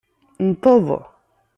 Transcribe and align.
Nteḍ. 0.49 0.87